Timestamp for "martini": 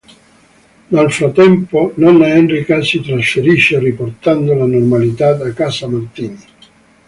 5.87-6.43